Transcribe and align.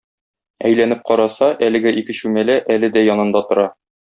Әйләнеп 0.69 1.03
караса, 1.09 1.49
әлеге 1.67 1.93
ике 2.03 2.17
чүмәлә 2.21 2.57
әле 2.79 2.91
дә 2.97 3.05
янында 3.11 3.45
тора. 3.53 3.69